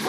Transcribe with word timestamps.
Le 0.00 0.08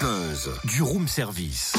buzz 0.00 0.50
du 0.62 0.80
room 0.82 1.08
service. 1.08 1.72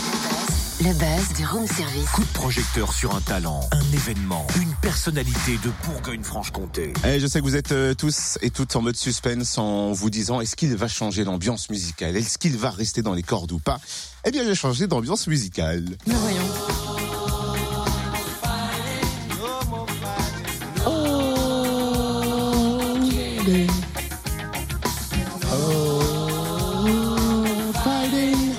Le 0.82 0.94
buzz 0.94 1.38
du 1.38 1.46
room 1.46 1.66
service. 1.66 2.10
Coup 2.10 2.24
de 2.24 2.34
projecteur 2.34 2.92
sur 2.92 3.16
un 3.16 3.22
talent, 3.22 3.62
un 3.72 3.94
événement, 3.94 4.46
une 4.62 4.74
personnalité 4.82 5.58
de 5.64 5.72
Bourgogne-Franche-Comté. 5.86 6.92
Eh, 7.06 7.22
je 7.22 7.28
sais 7.28 7.40
que 7.40 7.46
vous 7.46 7.56
êtes 7.56 7.72
euh, 7.72 7.94
tous 7.94 8.38
et 8.42 8.50
toutes 8.50 8.76
en 8.76 8.82
mode 8.82 8.98
suspense 8.98 9.58
en 9.58 9.94
vous 9.94 10.10
disant 10.10 10.42
est-ce 10.42 10.58
qu'il 10.58 10.76
va 10.76 10.90
changer 10.90 11.24
l'ambiance 11.24 11.70
musicale? 11.70 12.18
Est-ce 12.18 12.38
qu'il 12.38 12.58
va 12.58 12.72
rester 12.72 13.02
dans 13.02 13.14
les 13.14 13.24
cordes 13.24 13.54
ou 13.54 13.60
pas? 13.60 13.80
Eh 14.26 14.32
bien, 14.32 14.44
j'ai 14.44 14.56
changé 14.56 14.86
d'ambiance 14.88 15.28
musicale. 15.28 15.86
Nous 16.08 16.18
voyons. 16.18 16.65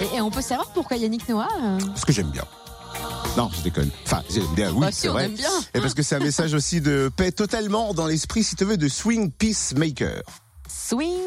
Et, 0.01 0.17
et 0.17 0.21
on 0.21 0.31
peut 0.31 0.43
savoir 0.43 0.69
pourquoi 0.69 0.97
Yannick 0.97 1.29
Noah 1.29 1.49
euh, 1.63 1.79
Parce 1.89 2.05
que 2.05 2.13
j'aime 2.13 2.31
bien. 2.31 2.45
Non, 3.37 3.51
je 3.55 3.61
déconne. 3.63 3.91
Enfin, 4.07 4.23
j'aime 4.31 4.47
bien, 4.55 4.71
oui, 4.73 4.81
Bah 4.81 4.93
si, 4.93 5.01
c'est 5.03 5.09
on 5.09 5.13
vrai. 5.13 5.29
bien. 5.29 5.51
Et 5.75 5.81
parce 5.81 5.95
que 5.95 6.03
c'est 6.03 6.15
un 6.17 6.21
message 6.21 6.55
aussi 6.55 6.81
de 6.81 7.11
paix 7.15 7.33
totalement 7.33 7.93
dans 7.93 8.07
l'esprit, 8.07 8.43
si 8.43 8.57
tu 8.57 8.65
veux, 8.65 8.77
de 8.79 8.89
swing 8.89 9.31
peacemaker. 9.31 10.23
Swing 10.69 11.21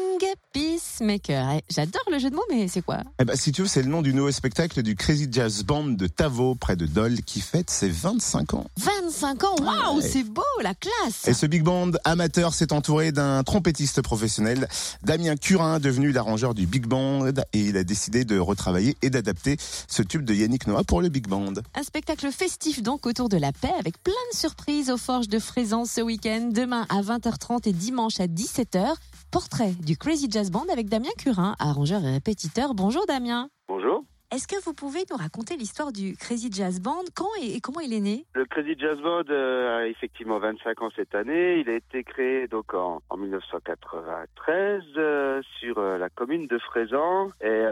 Peacemaker. 1.04 1.50
Eh, 1.56 1.64
J'adore 1.70 2.02
le 2.10 2.18
jeu 2.18 2.30
de 2.30 2.34
mots, 2.36 2.44
mais 2.50 2.68
c'est 2.68 2.82
quoi? 2.82 2.98
Eh 3.20 3.24
ben, 3.24 3.34
si 3.36 3.52
tu 3.52 3.62
veux, 3.62 3.68
c'est 3.68 3.82
le 3.82 3.88
nom 3.88 4.02
du 4.02 4.12
nouveau 4.12 4.30
spectacle 4.30 4.82
du 4.82 4.94
Crazy 4.96 5.28
Jazz 5.30 5.62
Band 5.64 5.84
de 5.88 6.06
Tavo, 6.06 6.54
près 6.54 6.76
de 6.76 6.86
Dole, 6.86 7.22
qui 7.22 7.40
fête 7.40 7.70
ses 7.70 7.88
25 7.88 8.54
ans. 8.54 8.66
25 8.78 9.44
ans, 9.44 9.54
waouh, 9.60 9.98
Ouais. 9.98 10.06
c'est 10.08 10.22
beau, 10.24 10.42
la 10.62 10.74
classe 10.74 11.26
Et 11.26 11.32
ce 11.34 11.46
big 11.46 11.62
band 11.62 11.90
amateur 12.04 12.54
s'est 12.54 12.72
entouré 12.72 13.12
d'un 13.12 13.42
trompettiste 13.42 14.02
professionnel, 14.02 14.68
Damien 15.02 15.36
Curin, 15.36 15.80
devenu 15.80 16.12
l'arrangeur 16.12 16.54
du 16.54 16.66
big 16.66 16.86
band, 16.86 17.26
et 17.52 17.60
il 17.60 17.76
a 17.76 17.84
décidé 17.84 18.24
de 18.24 18.38
retravailler 18.38 18.96
et 19.02 19.10
d'adapter 19.10 19.56
ce 19.88 20.02
tube 20.02 20.24
de 20.24 20.34
Yannick 20.34 20.66
Noah 20.66 20.84
pour 20.84 21.00
le 21.00 21.08
big 21.08 21.26
band. 21.28 21.54
Un 21.74 21.82
spectacle 21.82 22.30
festif 22.30 22.82
donc 22.82 23.06
autour 23.06 23.28
de 23.28 23.36
la 23.38 23.52
paix 23.52 23.72
avec 23.78 24.02
plein 24.02 24.12
de 24.32 24.36
surprises 24.36 24.90
aux 24.90 24.96
Forges 24.98 25.28
de 25.28 25.38
Frézance 25.38 25.90
ce 25.92 26.00
week-end, 26.02 26.50
demain 26.52 26.86
à 26.90 27.00
20h30 27.00 27.68
et 27.68 27.72
dimanche 27.72 28.20
à 28.20 28.26
17h. 28.26 28.94
Portrait 29.30 29.74
du 29.86 29.96
Crazy 29.96 30.26
Jazz 30.28 30.50
Band 30.50 30.64
avec 30.72 30.88
Damien 30.88 31.10
Curin, 31.16 31.54
arrangeur 31.60 32.04
et 32.04 32.10
répétiteur. 32.10 32.74
Bonjour 32.74 33.06
Damien. 33.06 33.48
Bonjour. 33.68 34.02
Est-ce 34.32 34.46
que 34.46 34.64
vous 34.64 34.74
pouvez 34.74 35.00
nous 35.10 35.16
raconter 35.16 35.56
l'histoire 35.56 35.90
du 35.90 36.16
Crazy 36.16 36.52
Jazz 36.52 36.80
Band? 36.80 37.02
Quand 37.16 37.26
et, 37.42 37.60
comment 37.60 37.80
il 37.80 37.92
est 37.92 37.98
né? 37.98 38.26
Le 38.34 38.44
Crazy 38.44 38.76
Jazz 38.78 38.96
Band 39.00 39.24
euh, 39.28 39.80
a 39.80 39.86
effectivement 39.88 40.38
25 40.38 40.82
ans 40.82 40.90
cette 40.94 41.16
année. 41.16 41.58
Il 41.58 41.68
a 41.68 41.74
été 41.74 42.04
créé 42.04 42.46
donc 42.46 42.72
en, 42.72 43.02
en 43.10 43.16
1993 43.16 44.84
euh, 44.96 45.42
sur 45.58 45.78
euh, 45.78 45.98
la 45.98 46.10
commune 46.10 46.46
de 46.46 46.58
Frézan. 46.58 47.32
Et 47.40 47.64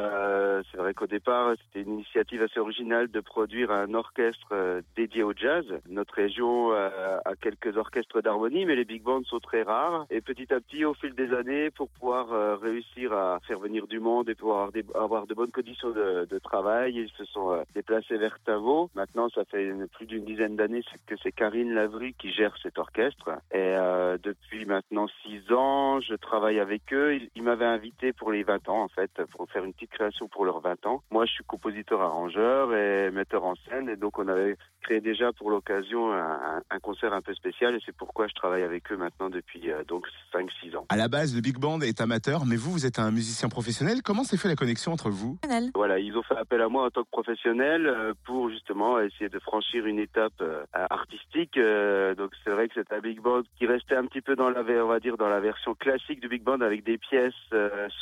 c'est 0.73 0.79
vrai 0.79 0.95
qu'au 0.95 1.07
départ, 1.07 1.55
c'était 1.63 1.87
une 1.87 1.95
initiative 1.95 2.43
assez 2.43 2.59
originale 2.59 3.07
de 3.07 3.21
produire 3.21 3.71
un 3.71 3.95
orchestre 3.95 4.83
dédié 4.97 5.23
au 5.23 5.33
jazz. 5.35 5.65
Notre 5.89 6.15
région 6.15 6.73
a 6.73 7.37
quelques 7.41 7.77
orchestres 7.77 8.21
d'harmonie, 8.21 8.67
mais 8.67 8.75
les 8.75 8.85
big 8.85 9.03
bands 9.03 9.23
sont 9.25 9.39
très 9.39 9.63
rares. 9.63 10.07
Et 10.11 10.21
petit 10.21 10.53
à 10.53 10.61
petit, 10.61 10.85
au 10.85 10.95
fil 10.95 11.15
des 11.15 11.33
années, 11.33 11.71
pour 11.71 11.89
pouvoir 11.89 12.61
réussir 12.61 13.13
à 13.13 13.39
faire 13.47 13.61
venir 13.61 13.87
du 13.87 14.01
monde 14.01 14.29
et 14.29 14.35
pouvoir 14.35 14.71
avoir 14.95 15.27
de 15.27 15.35
bonnes 15.35 15.53
conditions 15.53 15.91
de, 15.91 16.27
de 16.29 16.39
travail, 16.49 16.95
ils 16.95 17.11
se 17.17 17.25
sont 17.27 17.53
euh, 17.53 17.63
déplacés 17.75 18.17
vers 18.17 18.39
Tavo. 18.45 18.91
Maintenant, 18.95 19.29
ça 19.29 19.45
fait 19.45 19.71
plus 19.93 20.07
d'une 20.07 20.25
dizaine 20.25 20.57
d'années 20.57 20.83
que 21.07 21.15
c'est 21.23 21.33
Karine 21.33 21.75
Lavry 21.75 22.15
qui 22.15 22.33
gère 22.33 22.55
cet 22.63 22.79
orchestre. 22.79 23.31
Et 23.53 23.75
euh, 23.77 24.17
depuis 24.23 24.65
maintenant 24.65 25.07
six 25.23 25.41
ans, 25.53 26.01
je 26.01 26.15
travaille 26.15 26.59
avec 26.59 26.93
eux. 26.93 27.17
Ils, 27.17 27.31
ils 27.35 27.43
m'avaient 27.43 27.67
invité 27.67 28.13
pour 28.13 28.33
les 28.33 28.43
20 28.43 28.69
ans, 28.69 28.83
en 28.83 28.89
fait, 28.89 29.11
pour 29.33 29.49
faire 29.51 29.65
une 29.65 29.73
petite 29.75 29.91
création 29.91 30.29
pour 30.29 30.45
leurs 30.45 30.61
20 30.61 30.87
ans. 30.87 31.03
Moi, 31.11 31.27
je 31.27 31.33
suis 31.33 31.45
compositeur-arrangeur 31.45 32.75
et 32.75 33.11
metteur 33.11 33.45
en 33.45 33.55
scène. 33.69 33.89
Et 33.89 33.97
donc, 33.97 34.19
on 34.19 34.29
avait 34.29 34.57
créé 34.83 35.01
déjà 35.01 35.33
pour 35.33 35.51
l'occasion 35.51 36.13
un, 36.13 36.63
un 36.71 36.79
concert 36.81 37.13
un 37.13 37.21
peu 37.21 37.35
spécial. 37.35 37.75
Et 37.75 37.81
c'est 37.85 37.95
pourquoi 37.95 38.27
je 38.27 38.35
travaille 38.35 38.63
avec 38.63 38.91
eux 38.91 38.97
maintenant 38.97 39.29
depuis 39.29 39.71
euh, 39.71 39.85
donc 39.85 40.07
5-6 40.33 40.77
ans. 40.77 40.87
À 40.89 40.97
la 40.97 41.09
base, 41.09 41.35
le 41.35 41.41
big 41.41 41.59
band 41.59 41.81
est 41.81 42.01
amateur, 42.01 42.47
mais 42.47 42.57
vous, 42.57 42.73
vous 42.73 42.87
êtes 42.87 42.99
un 42.99 43.11
musicien 43.11 43.49
professionnel. 43.49 44.03
Comment 44.03 44.25
s'est 44.25 44.37
fait 44.37 44.49
la 44.49 44.57
connexion 44.57 44.93
entre 44.93 45.11
vous? 45.11 45.39
Voilà, 45.75 45.99
ils 45.99 46.17
ont 46.17 46.23
fait 46.23 46.38
appel 46.39 46.63
à 46.63 46.69
moi 46.69 46.87
en 46.87 46.91
tant 46.91 47.03
que 47.03 47.11
professionnel 47.11 47.87
euh, 47.87 48.15
pour 48.25 48.51
justement 48.51 49.01
essayer 49.01 49.29
de 49.29 49.39
franchir 49.39 49.87
une 49.87 49.99
étape 49.99 50.41
euh, 50.41 50.65
artistique. 50.73 51.57
Euh, 51.57 52.15
donc 52.15 52.33
c'est 52.45 52.51
vrai 52.51 52.69
que 52.69 52.75
c'est 52.75 52.93
un 52.93 53.01
big 53.01 53.21
band 53.21 53.43
qui 53.59 53.67
restait 53.67 53.97
un 53.97 54.07
petit 54.07 54.21
peu 54.21 54.37
dans 54.37 54.51
la, 54.51 54.61
on 54.61 54.89
va 54.89 55.01
dire 55.01 55.17
dans 55.17 55.29
la 55.29 55.41
version 55.41 55.75
classique 55.75 56.21
du 56.21 56.29
big 56.29 56.43
band 56.43 56.61
avec 56.61 56.85
des 56.85 56.99
pièces 56.99 57.35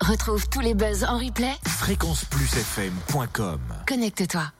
Retrouve 0.00 0.48
tous 0.48 0.60
les 0.60 0.72
buzz 0.72 1.04
en 1.04 1.18
replay. 1.18 1.52
Fréquenceplusfm.com 1.66 3.60
Connecte-toi. 3.86 4.52